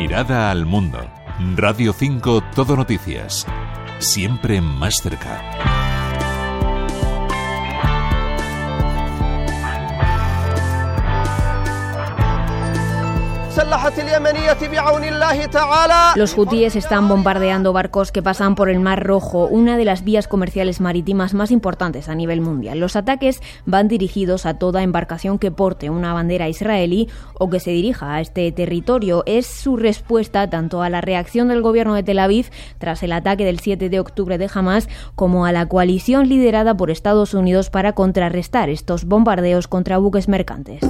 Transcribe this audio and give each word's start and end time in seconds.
Mirada 0.00 0.50
al 0.50 0.64
mundo. 0.64 0.98
Radio 1.56 1.92
5 1.92 2.42
Todo 2.54 2.74
Noticias. 2.74 3.46
Siempre 3.98 4.62
más 4.62 5.02
cerca. 5.02 5.79
Los 16.16 16.36
hutíes 16.36 16.74
están 16.74 17.08
bombardeando 17.08 17.72
barcos 17.72 18.10
que 18.10 18.22
pasan 18.22 18.56
por 18.56 18.68
el 18.68 18.80
Mar 18.80 19.04
Rojo, 19.04 19.46
una 19.46 19.76
de 19.76 19.84
las 19.84 20.02
vías 20.02 20.26
comerciales 20.26 20.80
marítimas 20.80 21.34
más 21.34 21.50
importantes 21.50 22.08
a 22.08 22.14
nivel 22.14 22.40
mundial. 22.40 22.80
Los 22.80 22.96
ataques 22.96 23.40
van 23.66 23.86
dirigidos 23.86 24.44
a 24.44 24.58
toda 24.58 24.82
embarcación 24.82 25.38
que 25.38 25.52
porte 25.52 25.88
una 25.88 26.12
bandera 26.12 26.48
israelí 26.48 27.08
o 27.34 27.48
que 27.48 27.60
se 27.60 27.70
dirija 27.70 28.14
a 28.14 28.20
este 28.20 28.50
territorio. 28.50 29.22
Es 29.26 29.46
su 29.46 29.76
respuesta 29.76 30.50
tanto 30.50 30.82
a 30.82 30.90
la 30.90 31.00
reacción 31.00 31.48
del 31.48 31.62
gobierno 31.62 31.94
de 31.94 32.02
Tel 32.02 32.18
Aviv 32.18 32.50
tras 32.78 33.02
el 33.02 33.12
ataque 33.12 33.44
del 33.44 33.60
7 33.60 33.88
de 33.88 34.00
octubre 34.00 34.36
de 34.36 34.50
Hamas 34.52 34.88
como 35.14 35.46
a 35.46 35.52
la 35.52 35.66
coalición 35.66 36.28
liderada 36.28 36.76
por 36.76 36.90
Estados 36.90 37.34
Unidos 37.34 37.70
para 37.70 37.92
contrarrestar 37.92 38.68
estos 38.68 39.04
bombardeos 39.04 39.68
contra 39.68 39.98
buques 39.98 40.28
mercantes. 40.28 40.80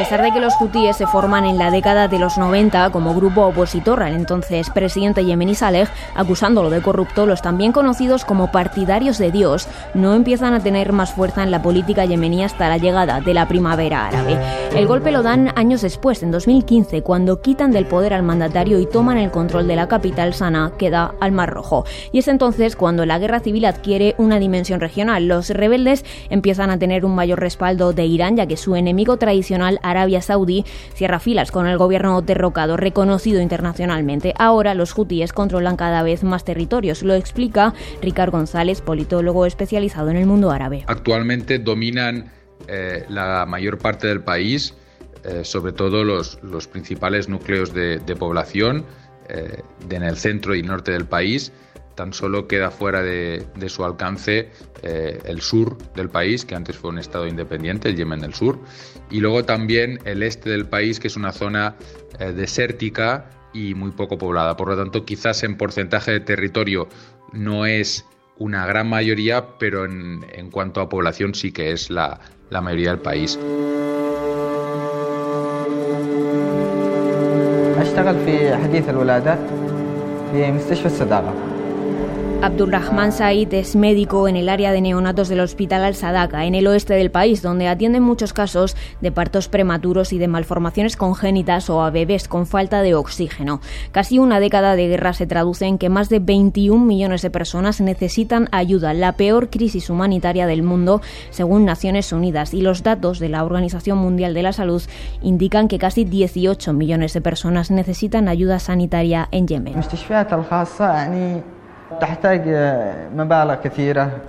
Pesar 0.00 0.22
de 0.22 0.32
que 0.32 0.40
los 0.40 0.58
hutíes 0.58 0.96
se 0.96 1.06
forman 1.06 1.44
en 1.44 1.58
la 1.58 1.70
década 1.70 2.08
de 2.08 2.18
los 2.18 2.38
90 2.38 2.88
como 2.88 3.14
grupo 3.14 3.42
opositor 3.42 4.02
al 4.02 4.14
entonces 4.14 4.70
presidente 4.70 5.26
yemení 5.26 5.54
Saleh, 5.54 5.88
acusándolo 6.14 6.70
de 6.70 6.80
corrupto, 6.80 7.26
los 7.26 7.42
también 7.42 7.70
conocidos 7.70 8.24
como 8.24 8.50
partidarios 8.50 9.18
de 9.18 9.30
Dios 9.30 9.68
no 9.92 10.14
empiezan 10.14 10.54
a 10.54 10.60
tener 10.60 10.94
más 10.94 11.12
fuerza 11.12 11.42
en 11.42 11.50
la 11.50 11.60
política 11.60 12.06
yemení 12.06 12.42
hasta 12.42 12.70
la 12.70 12.78
llegada 12.78 13.20
de 13.20 13.34
la 13.34 13.46
primavera 13.46 14.06
árabe. 14.06 14.38
El 14.74 14.86
golpe 14.86 15.10
lo 15.10 15.22
dan 15.22 15.52
años 15.54 15.82
después, 15.82 16.22
en 16.22 16.30
2015, 16.30 17.02
cuando 17.02 17.42
quitan 17.42 17.70
del 17.70 17.84
poder 17.84 18.14
al 18.14 18.22
mandatario 18.22 18.78
y 18.78 18.86
toman 18.86 19.18
el 19.18 19.30
control 19.30 19.68
de 19.68 19.76
la 19.76 19.86
capital 19.86 20.32
Sanaa, 20.32 20.72
que 20.78 20.88
da 20.88 21.12
al 21.20 21.32
Mar 21.32 21.50
Rojo. 21.50 21.84
Y 22.10 22.20
es 22.20 22.28
entonces 22.28 22.74
cuando 22.74 23.04
la 23.04 23.18
guerra 23.18 23.40
civil 23.40 23.66
adquiere 23.66 24.14
una 24.16 24.38
dimensión 24.38 24.80
regional. 24.80 25.28
Los 25.28 25.50
rebeldes 25.50 26.06
empiezan 26.30 26.70
a 26.70 26.78
tener 26.78 27.04
un 27.04 27.14
mayor 27.14 27.38
respaldo 27.38 27.92
de 27.92 28.06
Irán, 28.06 28.36
ya 28.36 28.46
que 28.46 28.56
su 28.56 28.76
enemigo 28.76 29.18
tradicional 29.18 29.78
Arabia 29.90 30.22
Saudí 30.22 30.64
cierra 30.94 31.20
filas 31.20 31.50
con 31.50 31.66
el 31.66 31.78
gobierno 31.78 32.22
derrocado 32.22 32.76
reconocido 32.76 33.40
internacionalmente. 33.40 34.34
Ahora 34.38 34.74
los 34.74 34.96
hutíes 34.96 35.32
controlan 35.32 35.76
cada 35.76 36.02
vez 36.02 36.24
más 36.24 36.44
territorios. 36.44 37.02
Lo 37.02 37.14
explica 37.14 37.74
Ricard 38.02 38.30
González, 38.30 38.80
politólogo 38.80 39.46
especializado 39.46 40.10
en 40.10 40.16
el 40.16 40.26
mundo 40.26 40.50
árabe. 40.50 40.84
Actualmente 40.86 41.58
dominan 41.58 42.30
eh, 42.68 43.04
la 43.08 43.46
mayor 43.46 43.78
parte 43.78 44.06
del 44.06 44.22
país, 44.22 44.74
eh, 45.24 45.44
sobre 45.44 45.72
todo 45.72 46.04
los, 46.04 46.38
principales 46.70 47.28
núcleos 47.28 47.72
de, 47.74 48.16
población 48.18 48.84
eh, 49.28 49.62
en 49.90 50.02
el 50.02 50.16
centro 50.16 50.54
y 50.54 50.62
norte 50.62 50.92
del 50.92 51.06
país 51.06 51.52
tan 51.94 52.12
solo 52.12 52.46
queda 52.48 52.70
fuera 52.70 53.02
de, 53.02 53.44
su 53.68 53.84
alcance 53.84 54.50
eh, 54.82 55.20
el 55.24 55.40
sur 55.40 55.76
del 55.94 56.08
país, 56.08 56.44
que 56.44 56.54
antes 56.54 56.76
fue 56.76 56.90
un 56.90 56.98
estado 56.98 57.26
independiente, 57.26 57.88
el 57.88 57.96
Yemen 57.96 58.20
del 58.20 58.34
Sur, 58.34 58.58
y 59.10 59.20
luego 59.20 59.44
también 59.44 59.98
el 60.04 60.22
este 60.22 60.50
del 60.50 60.66
país, 60.66 61.00
que 61.00 61.08
es 61.08 61.16
una 61.16 61.32
zona 61.32 61.76
eh, 62.18 62.32
desértica 62.32 63.30
y 63.52 63.74
muy 63.74 63.90
poco 63.90 64.18
poblada. 64.18 64.56
Por 64.56 64.68
lo 64.68 64.76
tanto, 64.76 65.04
quizás 65.04 65.42
en 65.42 65.56
porcentaje 65.56 66.12
de 66.12 66.20
territorio 66.20 66.88
no 67.32 67.66
es 67.66 68.04
una 68.38 68.66
gran 68.66 68.88
mayoría, 68.88 69.58
pero 69.58 69.84
en, 69.84 70.50
cuanto 70.50 70.80
a 70.80 70.88
población 70.88 71.34
sí 71.34 71.52
que 71.52 71.72
es 71.72 71.90
la, 71.90 72.20
mayoría 72.50 72.90
del 72.90 73.00
país. 73.00 73.38
Abdulrahman 82.42 83.12
Said 83.12 83.52
es 83.52 83.76
médico 83.76 84.26
en 84.26 84.34
el 84.34 84.48
área 84.48 84.72
de 84.72 84.80
neonatos 84.80 85.28
del 85.28 85.40
Hospital 85.40 85.84
Al-Sadaka, 85.84 86.46
en 86.46 86.54
el 86.54 86.66
oeste 86.68 86.94
del 86.94 87.10
país, 87.10 87.42
donde 87.42 87.68
atienden 87.68 88.02
muchos 88.02 88.32
casos 88.32 88.78
de 89.02 89.12
partos 89.12 89.48
prematuros 89.48 90.14
y 90.14 90.18
de 90.18 90.26
malformaciones 90.26 90.96
congénitas 90.96 91.68
o 91.68 91.82
a 91.82 91.90
bebés 91.90 92.28
con 92.28 92.46
falta 92.46 92.80
de 92.80 92.94
oxígeno. 92.94 93.60
Casi 93.92 94.18
una 94.18 94.40
década 94.40 94.74
de 94.74 94.88
guerra 94.88 95.12
se 95.12 95.26
traduce 95.26 95.66
en 95.66 95.76
que 95.76 95.90
más 95.90 96.08
de 96.08 96.18
21 96.18 96.82
millones 96.82 97.20
de 97.20 97.28
personas 97.28 97.82
necesitan 97.82 98.48
ayuda, 98.52 98.94
la 98.94 99.12
peor 99.12 99.50
crisis 99.50 99.90
humanitaria 99.90 100.46
del 100.46 100.62
mundo, 100.62 101.02
según 101.28 101.66
Naciones 101.66 102.10
Unidas, 102.10 102.54
y 102.54 102.62
los 102.62 102.82
datos 102.82 103.18
de 103.18 103.28
la 103.28 103.44
Organización 103.44 103.98
Mundial 103.98 104.32
de 104.32 104.44
la 104.44 104.54
Salud 104.54 104.82
indican 105.20 105.68
que 105.68 105.78
casi 105.78 106.04
18 106.04 106.72
millones 106.72 107.12
de 107.12 107.20
personas 107.20 107.70
necesitan 107.70 108.28
ayuda 108.28 108.60
sanitaria 108.60 109.28
en 109.30 109.46
Yemen. 109.46 109.74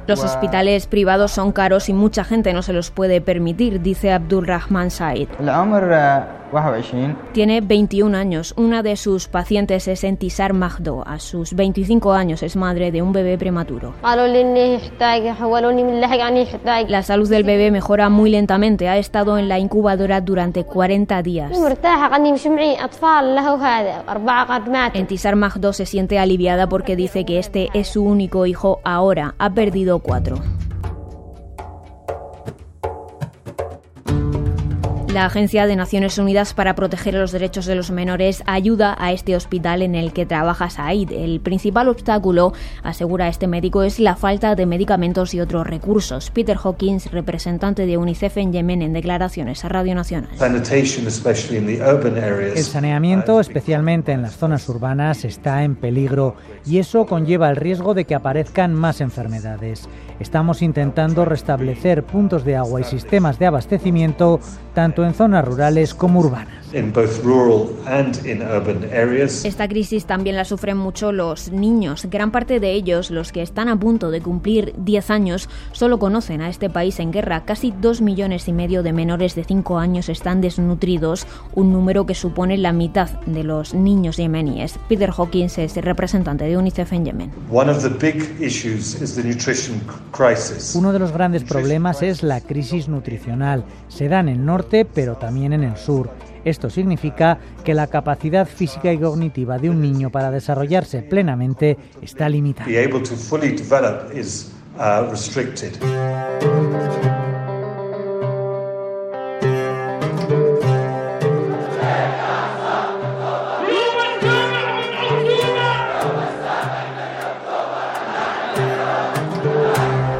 Los 0.08 0.24
hospitales 0.24 0.88
privados 0.88 1.32
son 1.32 1.52
caros 1.52 1.90
y 1.90 1.94
mucha 1.94 2.24
gente 2.24 2.54
no 2.54 2.62
se 2.62 2.74
los 2.74 2.92
puede 2.92 3.22
permitir, 3.22 3.82
dice 3.82 4.12
Abdulrahman 4.12 4.92
Said. 4.92 5.28
Tiene 7.32 7.62
21 7.62 8.18
años. 8.18 8.54
Una 8.58 8.84
de 8.84 8.98
sus 8.98 9.28
pacientes 9.28 9.88
es 9.88 10.04
Entisar 10.04 10.54
Magdo. 10.54 11.04
A 11.08 11.20
sus 11.20 11.54
25 11.54 12.12
años 12.14 12.44
es 12.44 12.56
madre 12.56 12.92
de 12.92 13.02
un 13.02 13.14
bebé 13.14 13.38
prematuro. 13.38 13.94
La 16.90 17.04
salud 17.04 17.30
del 17.30 17.44
bebé 17.44 17.72
mejora 17.72 18.10
muy 18.10 18.30
lentamente. 18.30 18.90
Ha 18.90 18.98
estado 18.98 19.38
en 19.38 19.48
la 19.48 19.60
incubadora 19.60 20.22
durante 20.22 20.66
40 20.66 21.24
días. 21.24 21.52
Entisar 25.00 25.36
Magdo 25.36 25.74
se 25.74 25.86
siente 25.86 26.20
aliviada 26.20 26.68
porque 26.68 26.96
dice 26.96 27.26
que 27.26 27.40
este 27.40 27.70
es 27.74 27.88
su 27.88 28.04
único 28.04 28.46
hijo 28.46 28.82
ahora. 28.84 29.36
Ha 29.38 29.50
perdido 29.52 30.00
cuatro. 30.00 30.36
La 35.14 35.26
Agencia 35.26 35.68
de 35.68 35.76
Naciones 35.76 36.18
Unidas 36.18 36.54
para 36.54 36.74
proteger 36.74 37.16
los 37.16 37.34
derechos 37.34 37.66
de 37.66 37.76
los 37.76 37.92
menores 37.92 38.44
ayuda 38.46 38.96
a 38.98 39.12
este 39.12 39.36
hospital 39.36 39.82
en 39.82 39.94
el 39.94 40.14
que 40.14 40.26
trabaja 40.26 40.70
Said. 40.70 41.12
El 41.12 41.42
principal 41.42 41.90
obstáculo, 41.90 42.54
asegura 42.82 43.28
este 43.28 43.46
médico, 43.46 43.84
es 43.84 44.00
la 44.00 44.16
falta 44.16 44.56
de 44.56 44.66
medicamentos 44.66 45.34
y 45.34 45.42
otros 45.42 45.68
recursos. 45.68 46.32
Peter 46.32 46.58
Hawkins, 46.64 47.12
representante 47.12 47.86
de 47.86 47.98
UNICEF 47.98 48.38
en 48.38 48.54
Yemen, 48.54 48.82
en 48.82 48.94
declaraciones 48.94 49.66
a 49.66 49.70
Radio 49.70 49.96
Nacional. 49.96 50.30
El 52.56 52.64
saneamiento, 52.64 53.42
especialmente 53.42 54.14
en 54.14 54.22
las 54.22 54.38
zonas 54.38 54.70
urbanas, 54.70 55.26
está 55.26 55.66
en 55.66 55.76
peligro 55.76 56.36
y 56.66 56.78
eso 56.78 57.06
conlleva 57.06 57.50
el 57.50 57.58
riesgo 57.58 57.94
de 57.94 58.06
que 58.06 58.16
aparezcan 58.16 58.74
más 58.74 59.02
enfermedades. 59.02 59.90
Estamos 60.22 60.62
intentando 60.62 61.26
restablecer 61.26 62.04
puntos 62.04 62.46
de 62.46 62.56
agua 62.56 62.80
y 62.80 62.84
sistemas 62.86 63.40
de 63.40 63.48
abastecimiento 63.48 64.40
tanto 64.74 65.01
en 65.06 65.14
zonas 65.14 65.46
rurales 65.46 65.94
como 65.94 66.20
urbanas. 66.20 66.62
Esta 69.44 69.68
crisis 69.68 70.06
también 70.06 70.38
la 70.38 70.46
sufren 70.46 70.78
mucho 70.78 71.12
los 71.12 71.52
niños. 71.52 72.08
Gran 72.10 72.32
parte 72.32 72.62
de 72.62 72.72
ellos, 72.72 73.12
los 73.12 73.34
que 73.34 73.42
están 73.42 73.68
a 73.68 73.78
punto 73.78 74.10
de 74.10 74.22
cumplir 74.22 74.74
10 74.78 75.10
años, 75.10 75.50
solo 75.74 76.00
conocen 76.00 76.42
a 76.42 76.50
este 76.50 76.70
país 76.70 77.00
en 77.00 77.12
guerra. 77.12 77.44
Casi 77.44 77.72
2 77.72 78.02
millones 78.02 78.48
y 78.48 78.54
medio 78.54 78.84
de 78.84 78.94
menores 78.94 79.36
de 79.36 79.44
5 79.44 79.80
años 79.80 80.08
están 80.08 80.40
desnutridos, 80.40 81.28
un 81.54 81.74
número 81.74 82.06
que 82.06 82.16
supone 82.16 82.58
la 82.58 82.72
mitad 82.72 83.10
de 83.26 83.44
los 83.44 83.74
niños 83.74 84.16
yemeníes. 84.16 84.80
Peter 84.88 85.12
Hawkins 85.16 85.58
es 85.58 85.76
el 85.76 85.84
representante 85.84 86.46
de 86.46 86.58
UNICEF 86.58 86.94
en 86.94 87.06
Yemen. 87.06 87.32
Uno 90.76 90.94
de 90.94 91.00
los 91.00 91.12
grandes 91.12 91.44
problemas 91.44 92.02
es 92.02 92.24
la 92.24 92.40
crisis 92.40 92.88
nutricional. 92.88 93.66
Se 93.90 94.08
da 94.08 94.22
en 94.22 94.30
el 94.30 94.46
norte, 94.46 94.86
pero 94.94 95.16
también 95.16 95.54
en 95.54 95.64
el 95.64 95.78
sur. 95.78 96.10
Esto 96.44 96.70
significa 96.70 97.38
que 97.64 97.74
la 97.74 97.88
capacidad 97.88 98.48
física 98.48 98.92
y 98.92 98.98
cognitiva 98.98 99.58
de 99.58 99.70
un 99.70 99.82
niño 99.82 100.10
para 100.10 100.32
desarrollarse 100.32 101.04
plenamente 101.04 101.78
está 102.02 102.28
limitada. 102.30 102.70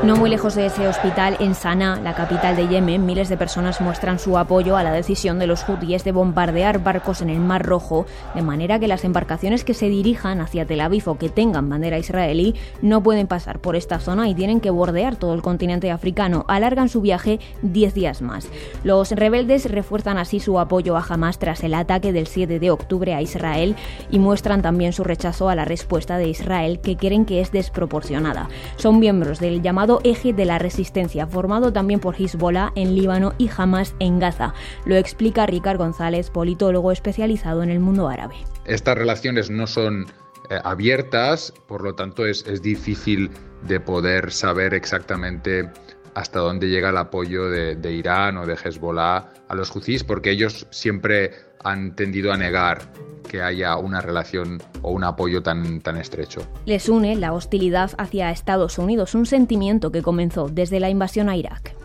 No 0.04 0.16
muy 0.16 0.32
lejos 0.32 0.56
de 0.56 0.66
ese 0.66 0.88
hospital, 0.88 1.38
en 1.40 1.54
Sanaa, 1.54 2.02
la 2.02 2.16
capital 2.16 2.56
de 2.56 2.68
Yemen, 2.68 3.06
miles 3.06 3.30
de 3.30 3.38
personas 3.38 3.82
muestran 3.82 4.18
su 4.18 4.36
apoyo 4.36 4.76
a 4.76 4.82
la 4.82 4.92
decisión 4.92 5.38
de 5.38 5.46
los 5.46 5.70
hutíes 5.70 6.04
de 6.04 6.12
bombardear 6.12 6.84
barcos 6.84 7.22
en 7.22 7.30
el 7.30 7.40
Mar 7.40 7.64
Rojo, 7.64 8.08
de 8.34 8.42
manera 8.42 8.80
que 8.80 8.88
las 8.88 9.04
embarcaciones 9.04 9.64
que 9.64 9.76
se 9.76 9.90
dirijan 9.90 10.42
hacia 10.42 10.66
Tel 10.66 10.82
Aviv 10.82 11.08
o 11.08 11.20
que 11.20 11.30
tengan 11.30 11.70
bandera 11.70 12.00
israelí 12.00 12.56
no 12.82 13.04
pueden 13.04 13.28
pasar 13.28 13.60
por 13.60 13.76
esta 13.76 14.00
zona 14.00 14.28
y 14.28 14.34
tienen 14.34 14.60
que 14.60 14.72
bordear 14.72 15.18
todo 15.18 15.36
el 15.36 15.44
continente 15.44 15.92
africano. 15.92 16.46
Alargan 16.48 16.90
su 16.90 17.02
viaje 17.02 17.40
10 17.62 17.94
días 17.94 18.24
más. 18.24 18.50
Los 18.84 19.12
rebeldes 19.12 19.70
refuerzan 19.70 20.18
así 20.18 20.40
su 20.40 20.60
apoyo 20.60 20.98
a 20.98 21.06
Hamas 21.08 21.38
tras 21.38 21.64
el 21.64 21.76
ataque 21.76 22.12
del 22.12 22.26
7 22.26 22.58
de 22.58 22.72
octubre 22.72 23.14
a 23.14 23.22
Israel 23.22 23.76
y 24.10 24.18
muestran 24.18 24.64
también 24.64 24.94
su 24.94 25.04
rechazo 25.04 25.48
a 25.48 25.54
la 25.54 25.66
respuesta 25.66 26.18
de 26.18 26.28
Israel 26.28 26.80
que 26.80 26.98
creen 26.98 27.26
que 27.26 27.40
es 27.40 27.52
desproporcionada. 27.52 28.50
Son 28.78 28.98
miembros 28.98 29.40
del 29.40 29.62
llamado 29.62 29.91
eje 30.04 30.32
de 30.32 30.46
la 30.46 30.60
resistencia, 30.60 31.28
formado 31.28 31.74
también 31.74 32.00
por 32.00 32.16
Hezbollah 32.16 32.72
en 32.76 32.96
Líbano 32.96 33.34
y 33.38 33.50
Hamas 33.56 33.96
en 34.00 34.20
Gaza. 34.20 34.54
Lo 34.86 34.96
explica 34.96 35.46
Ricard 35.46 35.78
González, 35.78 36.30
politólogo 36.30 36.92
especializado 36.92 37.64
en 37.64 37.70
el 37.70 37.80
mundo 37.80 38.08
árabe. 38.08 38.36
Estas 38.66 38.98
relaciones 38.98 39.50
no 39.50 39.68
son 39.68 40.06
eh, 40.50 40.60
abiertas, 40.64 41.54
por 41.68 41.82
lo 41.82 41.96
tanto 41.96 42.26
es, 42.26 42.44
difícil 42.62 43.32
de 43.64 43.80
poder 43.80 44.32
saber 44.32 44.74
exactamente 44.74 45.70
hasta 46.14 46.40
dónde 46.40 46.68
llega 46.70 46.90
el 46.90 46.98
apoyo 46.98 47.50
de, 47.50 47.92
Irán 47.92 48.38
o 48.38 48.46
de 48.46 48.56
Hezbollah 48.56 49.30
a 49.48 49.56
los 49.56 49.72
houthis, 49.72 50.04
porque 50.04 50.32
ellos 50.32 50.68
siempre 50.70 51.32
han 51.64 51.96
tendido 51.96 52.32
a 52.32 52.38
negar 52.38 52.82
que 53.30 53.42
haya 53.42 53.78
una 53.78 54.02
relación 54.02 54.62
o 54.82 54.92
un 54.92 55.04
apoyo 55.04 55.42
tan, 55.44 55.82
tan 55.82 55.98
estrecho. 55.98 56.42
Les 56.66 56.90
une 56.90 57.16
la 57.16 57.34
hostilidad 57.34 57.92
hacia 57.98 58.32
Estados 58.32 58.78
Unidos, 58.78 59.16
un 59.16 59.26
sentimiento 59.26 59.92
que 59.92 60.02
comenzó 60.02 60.50
desde 60.50 60.80
la 60.80 60.90
invasión 60.90 61.30
a 61.30 61.38
Irak. 61.38 61.76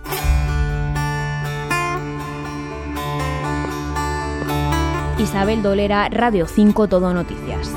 Isabel 5.19 5.63
Dolera, 5.63 6.09
Radio 6.11 6.47
5 6.47 6.89
Todo 6.89 7.15
Noticias. 7.15 7.73